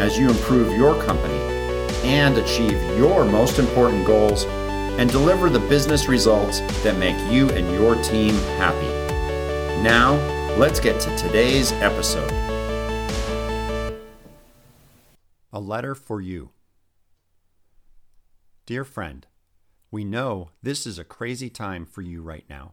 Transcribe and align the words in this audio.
as 0.00 0.18
you 0.18 0.30
improve 0.30 0.74
your 0.74 0.98
company 1.02 1.38
and 2.04 2.38
achieve 2.38 2.80
your 2.96 3.22
most 3.22 3.58
important 3.58 4.06
goals 4.06 4.46
and 4.98 5.10
deliver 5.10 5.50
the 5.50 5.58
business 5.58 6.08
results 6.08 6.60
that 6.82 6.96
make 6.96 7.18
you 7.30 7.50
and 7.50 7.70
your 7.74 7.94
team 8.02 8.34
happy. 8.56 8.88
Now, 9.82 10.14
let's 10.56 10.80
get 10.80 10.98
to 11.02 11.14
today's 11.18 11.72
episode. 11.72 12.32
A 15.52 15.60
letter 15.60 15.94
for 15.94 16.22
you. 16.22 16.50
Dear 18.64 18.84
friend, 18.84 19.26
we 19.90 20.02
know 20.02 20.48
this 20.62 20.86
is 20.86 20.98
a 20.98 21.04
crazy 21.04 21.50
time 21.50 21.84
for 21.84 22.00
you 22.00 22.22
right 22.22 22.44
now. 22.48 22.72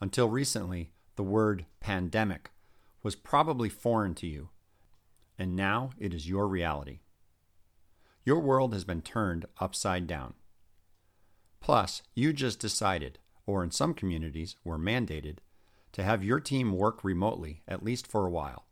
Until 0.00 0.28
recently, 0.28 0.92
the 1.16 1.24
word 1.24 1.66
pandemic 1.80 2.52
was 3.02 3.16
probably 3.16 3.68
foreign 3.68 4.14
to 4.14 4.28
you, 4.28 4.50
and 5.38 5.56
now 5.56 5.90
it 5.98 6.14
is 6.14 6.28
your 6.28 6.48
reality. 6.48 7.00
Your 8.24 8.40
world 8.40 8.72
has 8.72 8.84
been 8.84 9.02
turned 9.02 9.46
upside 9.60 10.06
down. 10.06 10.34
Plus, 11.60 12.02
you 12.14 12.32
just 12.32 12.60
decided, 12.60 13.18
or 13.46 13.62
in 13.62 13.70
some 13.70 13.94
communities 13.94 14.56
were 14.64 14.78
mandated, 14.78 15.38
to 15.92 16.02
have 16.02 16.24
your 16.24 16.40
team 16.40 16.72
work 16.72 17.04
remotely, 17.04 17.62
at 17.68 17.82
least 17.82 18.06
for 18.06 18.26
a 18.26 18.30
while. 18.30 18.66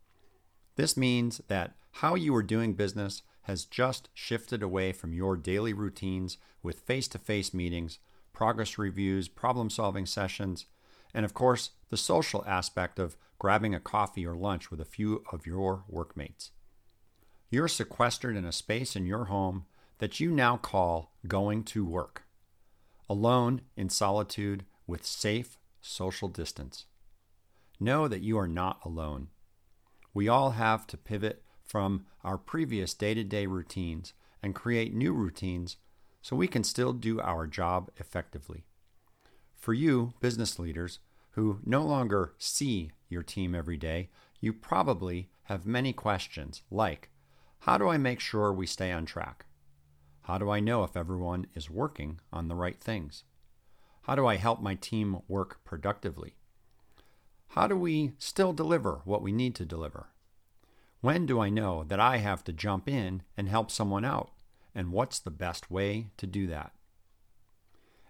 This 0.75 0.97
means 0.97 1.41
that 1.47 1.75
how 1.97 2.15
you 2.15 2.35
are 2.35 2.43
doing 2.43 2.73
business 2.73 3.21
has 3.43 3.65
just 3.65 4.09
shifted 4.13 4.63
away 4.63 4.91
from 4.91 5.13
your 5.13 5.35
daily 5.35 5.73
routines 5.73 6.37
with 6.61 6.81
face 6.81 7.07
to 7.09 7.19
face 7.19 7.53
meetings, 7.53 7.99
progress 8.31 8.77
reviews, 8.77 9.27
problem 9.27 9.69
solving 9.69 10.05
sessions, 10.05 10.65
and 11.13 11.25
of 11.25 11.33
course, 11.33 11.71
the 11.89 11.97
social 11.97 12.43
aspect 12.47 12.99
of 12.99 13.17
grabbing 13.39 13.75
a 13.75 13.79
coffee 13.79 14.25
or 14.25 14.35
lunch 14.35 14.71
with 14.71 14.79
a 14.79 14.85
few 14.85 15.23
of 15.31 15.45
your 15.45 15.83
workmates. 15.87 16.51
You're 17.49 17.67
sequestered 17.67 18.35
in 18.35 18.45
a 18.45 18.51
space 18.51 18.95
in 18.95 19.05
your 19.05 19.25
home 19.25 19.65
that 19.99 20.19
you 20.19 20.31
now 20.31 20.57
call 20.57 21.13
going 21.27 21.63
to 21.65 21.85
work, 21.85 22.23
alone 23.09 23.61
in 23.75 23.89
solitude 23.89 24.65
with 24.87 25.05
safe 25.05 25.57
social 25.81 26.29
distance. 26.29 26.85
Know 27.79 28.07
that 28.07 28.21
you 28.21 28.37
are 28.37 28.47
not 28.47 28.79
alone. 28.83 29.27
We 30.13 30.27
all 30.27 30.51
have 30.51 30.87
to 30.87 30.97
pivot 30.97 31.43
from 31.63 32.05
our 32.23 32.37
previous 32.37 32.93
day 32.93 33.13
to 33.13 33.23
day 33.23 33.45
routines 33.45 34.13
and 34.41 34.55
create 34.55 34.93
new 34.93 35.13
routines 35.13 35.77
so 36.21 36.35
we 36.35 36.47
can 36.47 36.63
still 36.63 36.93
do 36.93 37.19
our 37.19 37.45
job 37.47 37.91
effectively. 37.97 38.63
For 39.63 39.73
you, 39.73 40.13
business 40.19 40.59
leaders, 40.59 40.99
who 41.35 41.59
no 41.65 41.83
longer 41.83 42.33
see 42.37 42.91
your 43.07 43.23
team 43.23 43.55
every 43.55 43.77
day, 43.77 44.09
you 44.41 44.51
probably 44.51 45.29
have 45.43 45.65
many 45.65 45.93
questions 45.93 46.63
like 46.69 47.11
How 47.59 47.77
do 47.77 47.87
I 47.87 47.95
make 47.95 48.19
sure 48.19 48.51
we 48.51 48.67
stay 48.67 48.91
on 48.91 49.05
track? 49.05 49.45
How 50.23 50.37
do 50.37 50.49
I 50.49 50.59
know 50.59 50.83
if 50.83 50.97
everyone 50.97 51.47
is 51.55 51.69
working 51.69 52.19
on 52.29 52.49
the 52.49 52.55
right 52.55 52.77
things? 52.77 53.23
How 54.01 54.15
do 54.15 54.27
I 54.27 54.35
help 54.35 54.61
my 54.61 54.75
team 54.75 55.21
work 55.29 55.63
productively? 55.63 56.35
How 57.51 57.65
do 57.65 57.77
we 57.77 58.15
still 58.17 58.51
deliver 58.51 58.99
what 59.05 59.21
we 59.21 59.31
need 59.31 59.55
to 59.55 59.65
deliver? 59.65 60.09
When 60.99 61.25
do 61.25 61.39
I 61.39 61.49
know 61.49 61.85
that 61.85 62.01
I 62.01 62.17
have 62.17 62.43
to 62.43 62.51
jump 62.51 62.89
in 62.89 63.23
and 63.37 63.47
help 63.47 63.71
someone 63.71 64.03
out? 64.03 64.31
And 64.75 64.91
what's 64.91 65.19
the 65.19 65.31
best 65.31 65.71
way 65.71 66.07
to 66.17 66.27
do 66.27 66.47
that? 66.47 66.73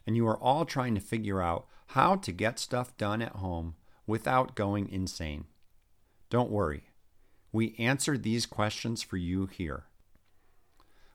And 0.05 0.15
you 0.15 0.27
are 0.27 0.37
all 0.37 0.65
trying 0.65 0.95
to 0.95 1.01
figure 1.01 1.41
out 1.41 1.67
how 1.87 2.15
to 2.15 2.31
get 2.31 2.59
stuff 2.59 2.95
done 2.97 3.21
at 3.21 3.33
home 3.33 3.75
without 4.05 4.55
going 4.55 4.89
insane. 4.89 5.45
Don't 6.29 6.51
worry, 6.51 6.89
we 7.51 7.75
answered 7.77 8.23
these 8.23 8.45
questions 8.47 9.03
for 9.03 9.17
you 9.17 9.45
here. 9.45 9.83